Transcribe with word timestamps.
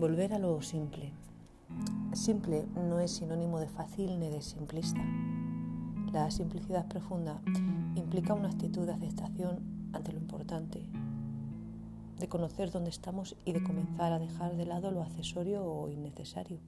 Volver 0.00 0.32
a 0.32 0.38
lo 0.38 0.62
simple. 0.62 1.12
Simple 2.14 2.64
no 2.74 3.00
es 3.00 3.10
sinónimo 3.10 3.60
de 3.60 3.68
fácil 3.68 4.18
ni 4.18 4.30
de 4.30 4.40
simplista. 4.40 5.02
La 6.10 6.30
simplicidad 6.30 6.88
profunda 6.88 7.42
implica 7.94 8.32
una 8.32 8.48
actitud 8.48 8.86
de 8.86 8.94
aceptación 8.94 9.58
ante 9.92 10.14
lo 10.14 10.18
importante, 10.18 10.86
de 12.18 12.28
conocer 12.30 12.70
dónde 12.70 12.88
estamos 12.88 13.36
y 13.44 13.52
de 13.52 13.62
comenzar 13.62 14.14
a 14.14 14.18
dejar 14.18 14.56
de 14.56 14.64
lado 14.64 14.90
lo 14.90 15.02
accesorio 15.02 15.66
o 15.66 15.90
innecesario. 15.90 16.60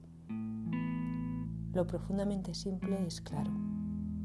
Lo 1.73 1.87
profundamente 1.87 2.53
simple 2.53 3.03
es 3.03 3.19
claro, 3.19 3.49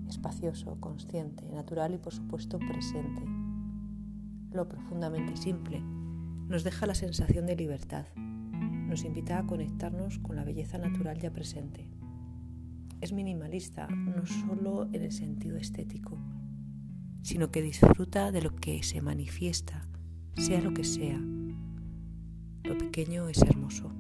espacioso, 0.07 0.77
consciente, 0.81 1.49
natural 1.51 1.95
y 1.95 1.97
por 1.97 2.13
supuesto 2.13 2.59
presente. 2.59 3.23
Lo 4.53 4.69
profundamente 4.69 5.35
simple 5.39 5.81
nos 5.81 6.63
deja 6.63 6.85
la 6.85 6.95
sensación 6.95 7.47
de 7.47 7.57
libertad, 7.57 8.05
nos 8.89 9.05
invita 9.05 9.39
a 9.39 9.47
conectarnos 9.47 10.19
con 10.19 10.35
la 10.37 10.45
belleza 10.45 10.79
natural 10.79 11.19
ya 11.19 11.31
presente. 11.31 11.87
Es 13.01 13.13
minimalista 13.13 13.87
no 13.87 14.25
solo 14.27 14.89
en 14.93 15.03
el 15.03 15.13
sentido 15.13 15.57
estético, 15.59 16.19
sino 17.23 17.51
que 17.51 17.63
disfruta 17.63 18.33
de 18.33 18.43
lo 18.43 18.57
que 18.57 18.83
se 18.83 19.03
manifiesta, 19.03 19.87
sea 20.35 20.63
lo 20.63 20.73
que 20.73 20.85
sea. 20.85 21.21
Lo 22.65 22.79
pequeño 22.79 23.29
es 23.29 23.43
hermoso. 23.43 23.93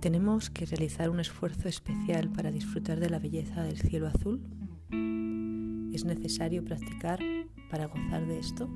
¿Tenemos 0.00 0.48
que 0.48 0.64
realizar 0.64 1.10
un 1.10 1.20
esfuerzo 1.20 1.68
especial 1.68 2.30
para 2.30 2.50
disfrutar 2.50 3.00
de 3.00 3.10
la 3.10 3.18
belleza 3.18 3.62
del 3.62 3.78
cielo 3.78 4.06
azul? 4.06 4.40
¿Es 5.92 6.04
necesario 6.04 6.64
practicar 6.64 7.20
para 7.70 7.86
gozar 7.86 8.26
de 8.26 8.38
esto? 8.38 8.68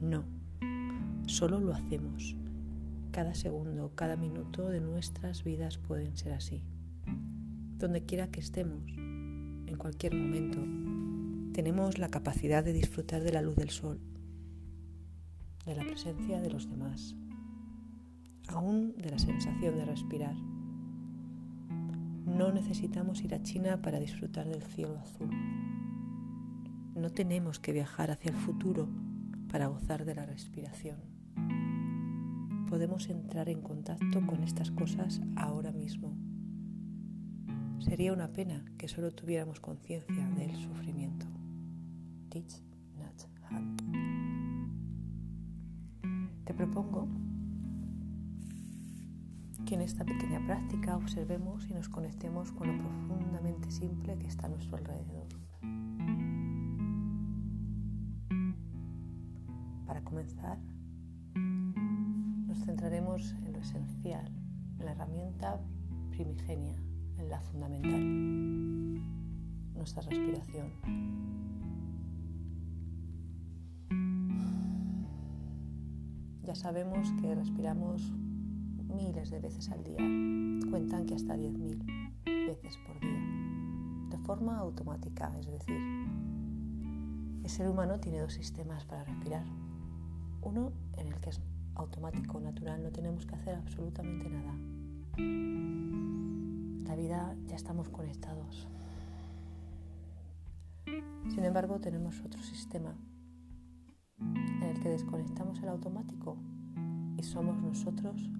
No, 0.00 0.37
solo 1.38 1.60
lo 1.60 1.72
hacemos. 1.72 2.34
Cada 3.12 3.32
segundo, 3.32 3.92
cada 3.94 4.16
minuto 4.16 4.70
de 4.70 4.80
nuestras 4.80 5.44
vidas 5.44 5.78
pueden 5.78 6.16
ser 6.16 6.32
así. 6.32 6.64
Donde 7.78 8.04
quiera 8.04 8.26
que 8.26 8.40
estemos, 8.40 8.82
en 8.96 9.76
cualquier 9.78 10.16
momento, 10.16 10.58
tenemos 11.52 11.98
la 11.98 12.08
capacidad 12.08 12.64
de 12.64 12.72
disfrutar 12.72 13.22
de 13.22 13.32
la 13.32 13.40
luz 13.40 13.54
del 13.54 13.70
sol, 13.70 14.00
de 15.64 15.76
la 15.76 15.84
presencia 15.84 16.40
de 16.40 16.50
los 16.50 16.68
demás, 16.68 17.14
aún 18.48 18.96
de 18.96 19.12
la 19.12 19.18
sensación 19.20 19.76
de 19.76 19.84
respirar. 19.84 20.34
No 22.26 22.50
necesitamos 22.50 23.22
ir 23.22 23.32
a 23.36 23.44
China 23.44 23.80
para 23.80 24.00
disfrutar 24.00 24.48
del 24.48 24.64
cielo 24.64 24.98
azul. 24.98 25.30
No 26.96 27.10
tenemos 27.10 27.60
que 27.60 27.70
viajar 27.70 28.10
hacia 28.10 28.32
el 28.32 28.36
futuro 28.36 28.88
para 29.52 29.68
gozar 29.68 30.04
de 30.04 30.16
la 30.16 30.26
respiración. 30.26 31.17
Podemos 32.68 33.08
entrar 33.08 33.48
en 33.48 33.62
contacto 33.62 34.26
con 34.26 34.42
estas 34.42 34.70
cosas 34.70 35.20
ahora 35.36 35.72
mismo. 35.72 36.16
Sería 37.80 38.12
una 38.12 38.32
pena 38.32 38.64
que 38.76 38.88
solo 38.88 39.10
tuviéramos 39.12 39.60
conciencia 39.60 40.28
del 40.36 40.54
sufrimiento. 40.56 41.26
Te 46.44 46.54
propongo 46.54 47.08
que 49.66 49.74
en 49.74 49.82
esta 49.82 50.04
pequeña 50.04 50.44
práctica 50.46 50.96
observemos 50.96 51.68
y 51.68 51.74
nos 51.74 51.88
conectemos 51.88 52.52
con 52.52 52.68
lo 52.68 52.82
profundamente 52.82 53.70
simple 53.70 54.18
que 54.18 54.26
está 54.26 54.46
a 54.46 54.50
nuestro 54.50 54.76
alrededor. 54.76 55.26
comenzar, 60.08 60.58
nos 60.58 60.77
centraremos 62.68 63.32
en 63.46 63.54
lo 63.54 63.60
esencial, 63.60 64.30
en 64.78 64.84
la 64.84 64.92
herramienta 64.92 65.58
primigenia, 66.10 66.76
en 67.16 67.30
la 67.30 67.40
fundamental, 67.40 69.02
nuestra 69.74 70.02
respiración. 70.02 70.70
Ya 76.42 76.54
sabemos 76.54 77.10
que 77.22 77.34
respiramos 77.34 78.12
miles 78.94 79.30
de 79.30 79.40
veces 79.40 79.70
al 79.70 79.82
día, 79.82 80.68
cuentan 80.68 81.06
que 81.06 81.14
hasta 81.14 81.38
10.000 81.38 82.18
veces 82.48 82.76
por 82.86 83.00
día, 83.00 84.10
de 84.10 84.18
forma 84.26 84.58
automática, 84.58 85.34
es 85.40 85.46
decir, 85.46 85.80
el 87.42 87.48
ser 87.48 87.70
humano 87.70 87.98
tiene 87.98 88.20
dos 88.20 88.34
sistemas 88.34 88.84
para 88.84 89.04
respirar, 89.04 89.46
uno 90.42 90.72
en 90.98 91.06
el 91.06 91.18
que 91.20 91.30
es 91.30 91.40
automático, 91.78 92.40
natural, 92.40 92.82
no 92.82 92.90
tenemos 92.90 93.24
que 93.24 93.34
hacer 93.34 93.54
absolutamente 93.54 94.28
nada. 94.28 94.54
La 96.86 96.94
vida 96.96 97.34
ya 97.46 97.56
estamos 97.56 97.88
conectados. 97.88 98.68
Sin 100.84 101.44
embargo, 101.44 101.80
tenemos 101.80 102.20
otro 102.20 102.42
sistema 102.42 102.94
en 104.20 104.62
el 104.62 104.80
que 104.80 104.88
desconectamos 104.88 105.60
el 105.62 105.68
automático 105.68 106.36
y 107.16 107.22
somos 107.22 107.60
nosotros 107.62 108.30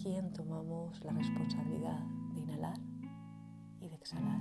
quien 0.00 0.32
tomamos 0.32 1.02
la 1.04 1.12
responsabilidad 1.12 2.00
de 2.34 2.40
inhalar 2.40 2.78
y 3.80 3.88
de 3.88 3.94
exhalar. 3.94 4.40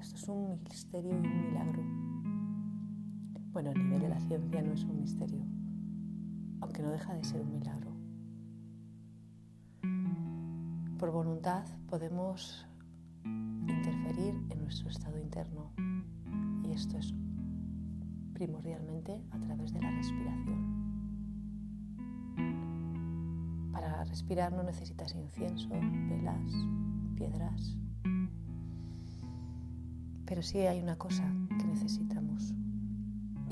Esto 0.00 0.16
es 0.16 0.28
un 0.28 0.62
misterio 0.62 1.12
y 1.12 1.26
un 1.26 1.48
milagro 1.48 2.06
bueno, 3.56 3.70
a 3.70 3.72
nivel 3.72 4.00
de 4.00 4.08
la 4.10 4.20
ciencia 4.20 4.60
no 4.60 4.74
es 4.74 4.84
un 4.84 5.00
misterio, 5.00 5.42
aunque 6.60 6.82
no 6.82 6.90
deja 6.90 7.14
de 7.14 7.24
ser 7.24 7.40
un 7.40 7.52
milagro. 7.52 7.92
Por 10.98 11.10
voluntad 11.10 11.64
podemos 11.88 12.66
interferir 13.24 14.34
en 14.50 14.62
nuestro 14.62 14.88
estado 14.88 15.18
interno 15.18 15.72
y 16.64 16.72
esto 16.72 16.96
es 16.98 17.14
primordialmente 18.32 19.22
a 19.30 19.38
través 19.38 19.72
de 19.72 19.80
la 19.80 19.90
respiración. 19.90 20.76
Para 23.72 24.04
respirar 24.04 24.52
no 24.52 24.62
necesitas 24.62 25.14
incienso, 25.14 25.68
velas, 25.70 26.52
piedras, 27.14 27.76
pero 30.24 30.42
sí 30.42 30.58
hay 30.58 30.80
una 30.80 30.96
cosa 30.96 31.24
que 31.58 31.66
necesitamos 31.66 32.54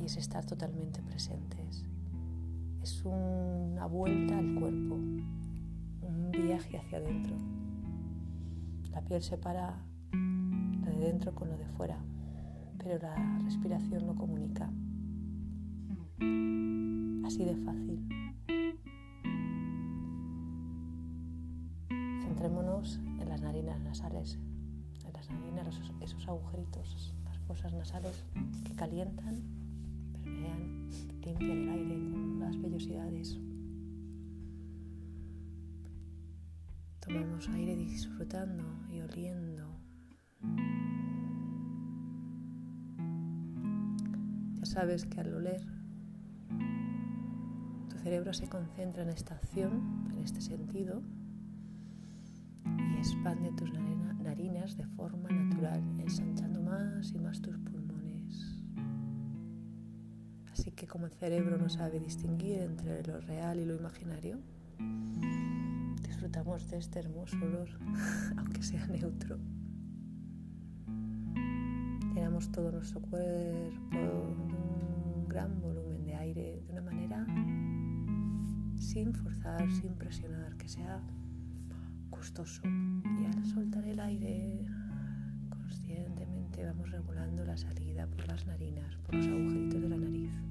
es 0.05 0.17
estar 0.17 0.45
totalmente 0.45 1.03
presentes. 1.03 1.85
Una 3.05 3.85
vuelta 3.85 4.39
al 4.39 4.55
cuerpo, 4.55 4.95
un 4.95 6.31
viaje 6.33 6.79
hacia 6.79 6.97
adentro. 6.97 7.37
La 8.93 9.03
piel 9.03 9.23
separa 9.23 9.85
lo 10.11 10.91
de 10.91 10.99
dentro 11.01 11.35
con 11.35 11.51
lo 11.51 11.59
de 11.59 11.67
fuera, 11.67 11.99
pero 12.79 12.99
la 12.99 13.15
respiración 13.41 14.07
lo 14.07 14.15
comunica. 14.15 14.73
Así 17.27 17.45
de 17.45 17.57
fácil. 17.57 18.09
Centrémonos 22.23 23.01
en 23.21 23.29
las 23.29 23.43
narinas 23.43 23.83
nasales, 23.83 24.39
en 25.05 25.13
las 25.13 25.29
narinas, 25.29 25.79
esos 26.01 26.27
agujeritos, 26.27 27.15
las 27.25 27.39
fosas 27.41 27.75
nasales 27.75 28.25
que 28.65 28.75
calientan 28.75 29.54
limpia 31.25 31.53
el 31.53 31.69
aire 31.69 31.95
con 32.11 32.41
las 32.41 32.61
vellosidades. 32.61 33.39
Tomamos 37.01 37.49
aire 37.49 37.77
disfrutando 37.77 38.65
y 38.91 39.01
oliendo. 39.01 39.69
Ya 44.55 44.65
sabes 44.65 45.07
que 45.07 45.21
al 45.21 45.35
oler, 45.35 45.63
tu 47.89 47.99
cerebro 47.99 48.33
se 48.35 48.49
concentra 48.49 49.03
en 49.03 49.11
esta 49.11 49.35
acción, 49.35 50.09
en 50.13 50.19
este 50.19 50.41
sentido, 50.41 51.03
y 52.65 52.97
expande 52.97 53.51
tus 53.53 53.73
narinas 53.73 54.77
de 54.77 54.87
forma 54.89 55.31
natural, 55.31 55.83
ensanchando 55.99 56.34
Así 60.65 60.73
que 60.73 60.87
como 60.87 61.05
el 61.05 61.13
cerebro 61.13 61.59
no 61.59 61.69
sabe 61.69 62.01
distinguir 62.01 62.61
entre 62.61 63.03
lo 63.03 63.21
real 63.21 63.61
y 63.61 63.67
lo 63.67 63.77
imaginario, 63.77 64.39
disfrutamos 66.01 66.71
de 66.71 66.79
este 66.79 67.01
hermoso 67.01 67.37
olor, 67.37 67.69
aunque 68.39 68.63
sea 68.63 68.87
neutro. 68.87 69.37
Llenamos 72.15 72.51
todo 72.51 72.73
nuestro 72.73 73.03
cuerpo 73.03 73.91
de 73.91 74.09
un 74.09 75.27
gran 75.29 75.61
volumen 75.61 76.03
de 76.03 76.15
aire 76.15 76.63
de 76.67 76.73
una 76.73 76.81
manera 76.81 77.27
sin 78.79 79.13
forzar, 79.13 79.71
sin 79.71 79.93
presionar, 79.97 80.57
que 80.57 80.71
sea 80.71 80.99
gustoso. 82.09 82.63
Y 82.65 83.27
al 83.27 83.45
soltar 83.45 83.85
el 83.85 84.01
aire 84.01 84.65
conscientemente 85.51 86.65
vamos 86.65 86.91
regulando 86.91 87.45
la 87.45 87.59
salida 87.59 88.07
por 88.07 88.27
las 88.29 88.47
narinas, 88.47 88.97
por 89.05 89.17
los 89.17 89.27
agujeritos 89.27 89.83
de 89.83 89.89
la 89.91 89.99
nariz 89.99 90.44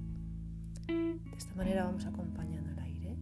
esta 1.44 1.56
manera 1.56 1.84
vamos 1.84 2.06
acompañando 2.06 2.72
el 2.72 2.80
aire 2.80 3.18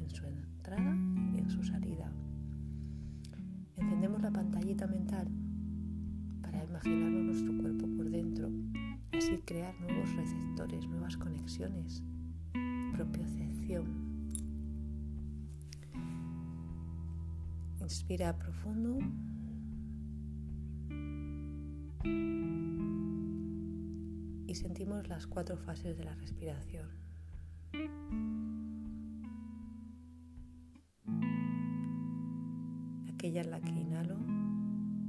en 0.00 0.10
su 0.10 0.24
entrada 0.24 0.96
y 1.34 1.38
en 1.38 1.50
su 1.50 1.62
salida. 1.62 2.10
Encendemos 3.76 4.22
la 4.22 4.30
pantallita 4.30 4.86
mental 4.86 5.28
para 6.40 6.64
imaginarnos 6.64 7.24
nuestro 7.24 7.58
cuerpo 7.58 7.86
por 7.94 8.08
dentro 8.08 8.48
y 9.12 9.18
así 9.18 9.36
crear 9.44 9.78
nuevos 9.82 10.14
receptores, 10.14 10.86
nuevas 10.86 11.18
conexiones, 11.18 12.02
propiocepción. 12.94 13.84
Inspira 17.80 18.34
profundo. 18.38 18.98
Y 24.46 24.54
sentimos 24.54 25.06
las 25.08 25.26
cuatro 25.26 25.58
fases 25.58 25.98
de 25.98 26.04
la 26.04 26.14
respiración. 26.14 27.11
Aquella 33.14 33.40
en 33.40 33.50
la 33.50 33.60
que 33.60 33.70
inhalo, 33.70 34.16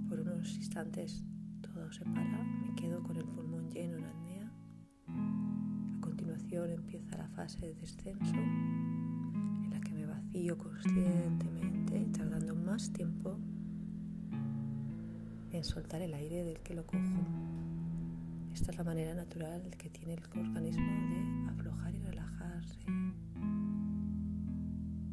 por 0.07 0.21
unos 0.21 0.55
instantes 0.55 1.25
todo 1.61 1.91
se 1.91 2.05
para, 2.05 2.43
me 2.61 2.73
quedo 2.75 3.03
con 3.03 3.17
el 3.17 3.25
pulmón 3.25 3.69
lleno 3.69 3.97
en 3.97 4.05
apnea. 4.05 4.51
A 5.07 6.01
continuación 6.01 6.69
empieza 6.69 7.17
la 7.17 7.27
fase 7.29 7.59
de 7.59 7.73
descenso, 7.75 8.35
en 8.35 9.69
la 9.69 9.81
que 9.81 9.93
me 9.93 10.05
vacío 10.05 10.57
conscientemente, 10.57 12.05
tardando 12.17 12.55
más 12.55 12.93
tiempo 12.93 13.37
en 15.51 15.63
soltar 15.63 16.01
el 16.01 16.13
aire 16.13 16.43
del 16.43 16.59
que 16.61 16.75
lo 16.75 16.85
cojo. 16.85 17.01
Esta 18.53 18.71
es 18.71 18.77
la 18.77 18.83
manera 18.83 19.15
natural 19.15 19.63
que 19.77 19.89
tiene 19.89 20.13
el 20.13 20.23
organismo 20.39 20.85
de 20.85 21.51
aflojar 21.51 21.95
y 21.95 21.99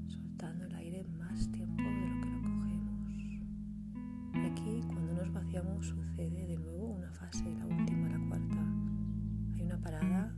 soltando 0.06 0.66
el 0.66 0.74
aire 0.74 1.04
más 1.18 1.50
tiempo 1.52 1.82
de 1.82 2.08
lo 2.08 2.20
que 2.20 2.30
lo 2.30 2.42
cogemos. 2.42 3.12
Y 4.34 4.46
aquí, 4.50 4.82
cuando 4.86 5.14
nos 5.14 5.32
vaciamos, 5.32 5.86
sucede 5.86 6.46
de 6.46 6.56
nuevo 6.56 6.94
una 6.94 7.10
fase, 7.12 7.44
la 7.54 7.66
última, 7.66 8.08
la 8.08 8.18
cuarta. 8.28 8.66
Hay 9.54 9.62
una 9.62 9.78
parada, 9.78 10.34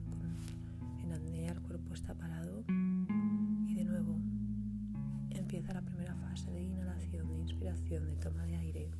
en 1.02 1.12
apnea 1.12 1.52
el 1.52 1.60
cuerpo 1.60 1.94
está 1.94 2.14
parado 2.14 2.64
y 2.68 3.74
de 3.74 3.84
nuevo 3.84 4.18
empieza 5.30 5.74
la 5.74 5.82
primera 5.82 6.14
fase 6.14 6.50
de 6.50 6.62
inhalación, 6.62 7.28
de 7.28 7.38
inspiración, 7.40 8.06
de 8.06 8.16
toma 8.16 8.44
de 8.46 8.56
aire. 8.56 8.90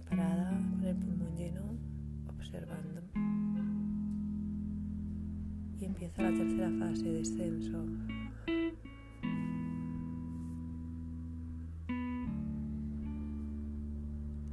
Esta 0.00 0.10
pequeña 0.10 0.28
parada 0.28 0.50
con 0.70 0.84
el 0.84 0.96
pulmón 0.96 1.36
lleno, 1.36 1.76
observando. 2.28 3.02
Y 5.78 5.84
empieza 5.84 6.22
la 6.22 6.30
tercera 6.30 6.70
fase, 6.78 7.02
de 7.04 7.12
descenso. 7.12 7.84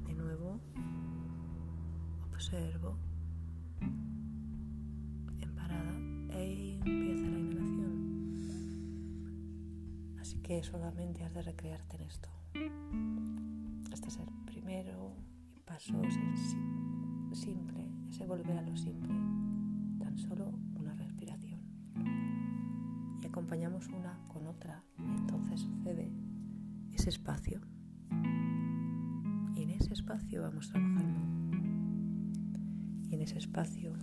De 0.05 0.13
nuevo, 0.13 0.59
observo. 2.33 2.97
En 5.41 5.55
parada 5.55 5.95
e 6.31 6.75
empieza 6.75 7.27
la 7.29 7.39
inhalación. 7.39 7.95
Así 10.19 10.39
que 10.39 10.63
solamente 10.63 11.23
has 11.23 11.33
de 11.33 11.41
recrearte 11.41 11.95
en 11.97 12.03
esto. 12.03 12.29
Paso 15.77 15.94
simple, 17.33 17.88
ese 18.09 18.25
volver 18.25 18.57
a 18.57 18.63
lo 18.63 18.75
simple, 18.75 19.13
tan 20.00 20.18
solo 20.18 20.51
una 20.74 20.95
respiración. 20.95 21.59
Y 23.21 23.27
acompañamos 23.27 23.88
una 23.89 24.18
con 24.27 24.47
otra 24.47 24.83
y 24.97 25.03
entonces 25.03 25.62
sucede 25.62 26.12
ese 26.94 27.12
espacio. 27.12 27.62
Y 29.53 29.62
en 29.62 29.69
ese 29.69 29.94
espacio 29.94 30.41
vamos 30.41 30.68
trabajando. 30.68 31.19
Y 33.12 33.13
en 33.13 33.21
ese 33.21 33.38
espacio 33.38 33.94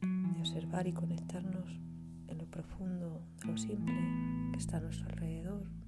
de 0.00 0.40
observar 0.40 0.86
y 0.86 0.94
conectarnos 0.94 1.68
en 2.28 2.38
lo 2.38 2.46
profundo 2.46 3.20
de 3.42 3.46
lo 3.46 3.58
simple 3.58 3.92
que 4.52 4.58
está 4.58 4.78
a 4.78 4.80
nuestro 4.80 5.06
alrededor. 5.10 5.85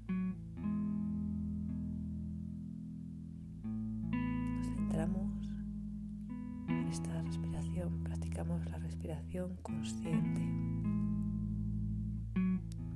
Practicamos 8.38 8.70
la 8.70 8.78
respiración 8.78 9.56
consciente, 9.62 10.42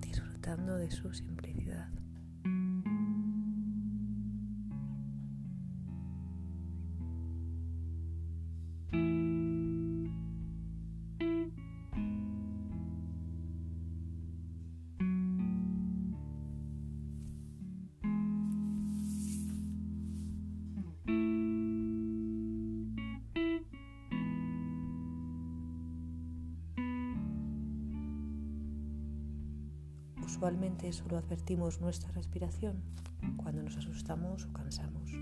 disfrutando 0.00 0.76
de 0.76 0.88
su 0.88 1.12
simplicidad. 1.12 1.88
Usualmente 30.34 30.90
solo 30.94 31.18
advertimos 31.18 31.82
nuestra 31.82 32.10
respiración 32.12 32.82
cuando 33.36 33.62
nos 33.62 33.76
asustamos 33.76 34.46
o 34.46 34.52
cansamos. 34.54 35.12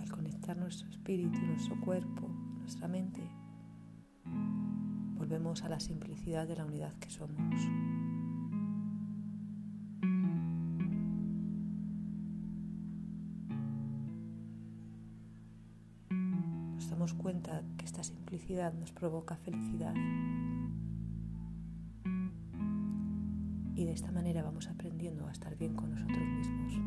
Al 0.00 0.10
conectar 0.10 0.56
nuestro 0.56 0.88
espíritu, 0.90 1.38
nuestro 1.46 1.80
cuerpo, 1.80 2.28
nuestra 2.58 2.88
mente, 2.88 3.22
volvemos 5.16 5.62
a 5.62 5.68
la 5.68 5.78
simplicidad 5.78 6.48
de 6.48 6.56
la 6.56 6.66
unidad 6.66 6.92
que 6.98 7.08
somos. 7.08 8.07
Nos 18.48 18.92
provoca 18.92 19.36
felicidad. 19.36 19.94
Y 23.74 23.84
de 23.84 23.92
esta 23.92 24.10
manera 24.10 24.42
vamos 24.42 24.68
aprendiendo 24.68 25.26
a 25.26 25.32
estar 25.32 25.54
bien 25.56 25.74
con 25.74 25.90
nosotros 25.90 26.18
mismos. 26.18 26.77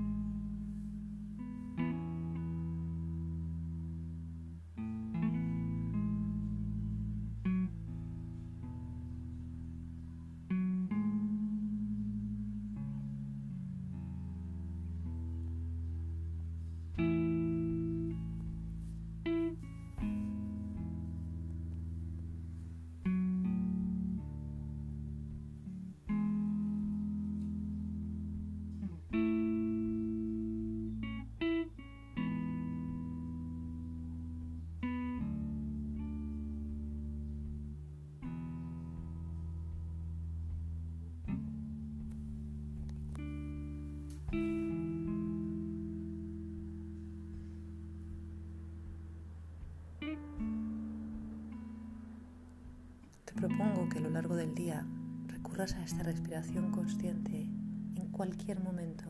largo 54.11 54.35
del 54.35 54.53
día 54.53 54.85
recurras 55.27 55.73
a 55.75 55.83
esta 55.83 56.03
respiración 56.03 56.71
consciente 56.71 57.49
en 57.95 58.09
cualquier 58.11 58.59
momento, 58.59 59.05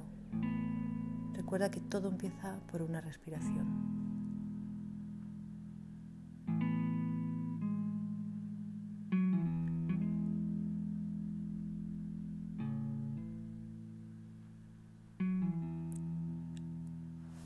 recuerda 1.33 1.71
que 1.71 1.79
todo 1.79 2.07
empieza 2.09 2.59
por 2.71 2.83
una 2.83 3.01
respiración. 3.01 4.11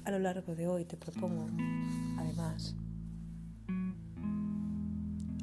A 0.03 0.11
lo 0.11 0.19
largo 0.19 0.55
de 0.55 0.67
hoy 0.67 0.83
te 0.83 0.97
propongo, 0.97 1.47
además, 2.17 2.75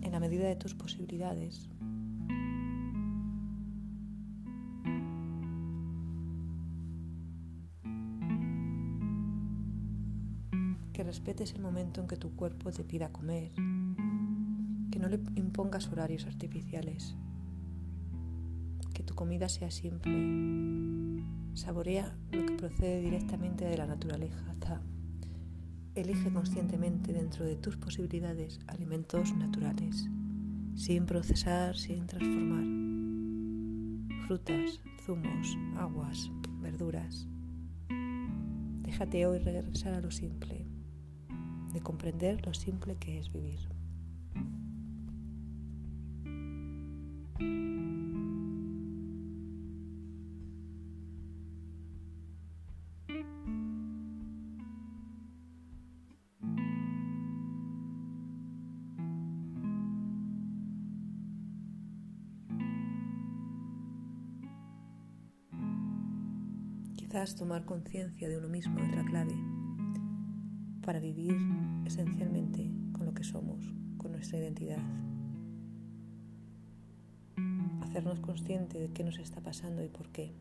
en 0.03 0.13
la 0.13 0.21
medida 0.21 0.47
de 0.47 0.57
tus 0.57 0.75
posibilidades, 0.75 1.71
respetes 11.13 11.53
el 11.53 11.61
momento 11.61 12.01
en 12.01 12.07
que 12.07 12.17
tu 12.17 12.35
cuerpo 12.35 12.73
te 12.73 12.85
pida 12.85 13.13
comer, 13.13 13.53
que 14.91 14.99
no 14.99 15.09
le 15.09 15.21
impongas 15.35 15.89
horarios 15.89 16.25
artificiales, 16.25 17.17
que 18.95 19.03
tu 19.03 19.15
comida 19.15 19.51
sea 19.51 19.71
simple, 19.71 21.23
saborea 21.53 22.17
lo 22.31 22.47
que 22.47 22.55
procede 22.55 23.03
directamente 23.03 23.67
de 23.67 23.77
la 23.77 23.85
naturaleza. 23.87 24.81
Elige 25.95 26.33
conscientemente 26.33 27.13
dentro 27.13 27.45
de 27.45 27.57
tus 27.57 27.77
posibilidades 27.77 28.61
alimentos 28.67 29.37
naturales, 29.37 30.09
sin 30.75 31.05
procesar, 31.05 31.77
sin 31.77 32.07
transformar. 32.07 32.65
Frutas, 34.27 34.81
zumos, 35.05 35.59
aguas, 35.77 36.31
verduras. 36.63 37.29
Déjate 38.81 39.27
hoy 39.27 39.41
regresar 39.41 39.93
a 39.93 40.01
lo 40.01 40.11
simple, 40.11 40.72
de 41.73 41.81
comprender 41.81 42.45
lo 42.47 42.55
simple 42.55 42.97
que 42.97 43.19
es 43.19 43.33
vivir. 43.33 43.61
Quizás 66.97 67.35
tomar 67.37 67.65
conciencia 67.65 68.29
de 68.29 68.39
uno 68.39 68.49
mismo 68.49 68.79
es 68.81 68.97
la 68.97 69.05
clave 69.05 69.62
para 70.83 70.99
vivir 70.99 71.37
esencialmente 71.87 72.71
con 72.93 73.07
lo 73.07 73.15
que 73.15 73.25
somos, 73.25 73.73
con 73.97 74.13
nuestra 74.13 74.39
identidad. 74.39 74.83
Hacernos 77.83 78.21
consciente 78.21 78.79
de 78.79 78.89
qué 78.93 79.05
nos 79.05 79.19
está 79.19 79.41
pasando 79.41 79.85
y 79.85 79.89
por 79.89 80.09
qué. 80.09 80.33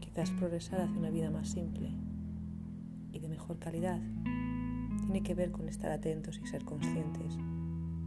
Quizás 0.00 0.30
progresar 0.32 0.82
hacia 0.82 0.98
una 0.98 1.10
vida 1.10 1.30
más 1.30 1.48
simple 1.48 1.90
y 3.12 3.18
de 3.18 3.28
mejor 3.28 3.58
calidad 3.58 4.00
tiene 5.02 5.22
que 5.22 5.34
ver 5.34 5.50
con 5.50 5.68
estar 5.68 5.90
atentos 5.90 6.38
y 6.42 6.46
ser 6.46 6.64
conscientes 6.64 7.36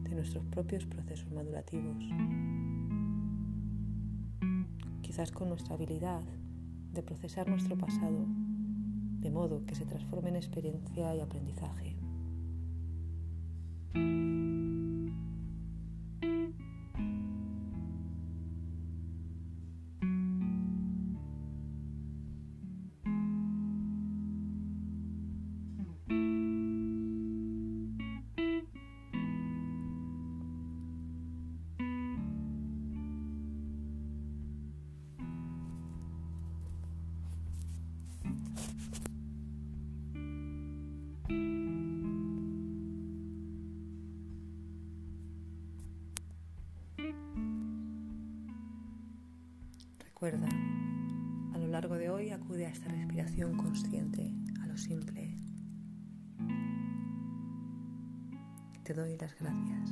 de 0.03 0.15
nuestros 0.15 0.45
propios 0.45 0.85
procesos 0.85 1.31
madurativos. 1.31 2.03
Quizás 5.01 5.31
con 5.31 5.49
nuestra 5.49 5.75
habilidad 5.75 6.21
de 6.93 7.03
procesar 7.03 7.47
nuestro 7.49 7.77
pasado 7.77 8.25
de 9.25 9.31
modo 9.31 9.65
que 9.65 9.73
se 9.73 9.87
transforme 9.87 10.29
en 10.29 10.35
experiencia 10.35 11.15
y 11.15 11.19
aprendizaje. 11.19 11.95
Recuerda, 50.15 50.47
a 51.53 51.57
lo 51.57 51.67
largo 51.67 51.95
de 51.95 52.09
hoy 52.09 52.29
acude 52.29 52.65
a 52.65 52.69
esta 52.69 52.87
respiración 52.87 53.57
consciente, 53.57 54.33
a 54.61 54.65
lo 54.65 54.77
simple. 54.77 55.37
Te 58.85 58.93
doy 58.93 59.17
las 59.17 59.37
gracias. 59.37 59.91